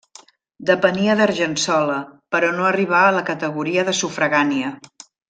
[0.69, 1.97] Depenia d'Argençola
[2.37, 4.73] però no arribà a la categoria de sufragània.